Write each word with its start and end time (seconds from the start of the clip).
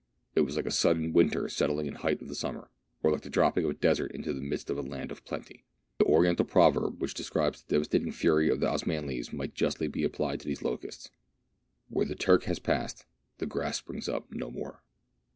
It 0.33 0.41
was 0.41 0.55
like 0.55 0.65
a 0.65 0.71
sudden 0.71 1.13
winter 1.13 1.47
settling 1.47 1.85
in 1.85 1.93
the 1.93 1.99
height 1.99 2.23
of 2.23 2.35
summer, 2.35 2.71
or 3.03 3.11
like 3.11 3.21
the 3.21 3.29
dropping 3.29 3.65
of 3.65 3.69
a 3.69 3.73
desert 3.75 4.11
into 4.13 4.33
the 4.33 4.41
midst 4.41 4.71
of 4.71 4.79
a 4.79 4.81
land 4.81 5.11
of 5.11 5.23
plenty. 5.25 5.63
The 5.99 6.05
Oriental 6.05 6.43
proverb 6.43 6.99
which 6.99 7.13
describes 7.13 7.61
the 7.61 7.71
devastating 7.75 8.11
fury 8.11 8.49
of 8.49 8.61
the 8.61 8.65
Osmanlis 8.67 9.31
might 9.31 9.53
justly 9.53 9.87
be 9.87 10.03
applied 10.03 10.39
to 10.39 10.47
these 10.47 10.63
locusts, 10.63 11.11
"Where 11.87 12.07
the 12.07 12.15
Turk 12.15 12.45
has 12.45 12.57
passed, 12.57 13.05
the 13.37 13.45
grass 13.45 13.77
springs 13.77 14.09
up 14.09 14.25
no 14.31 14.49
more." 14.49 14.81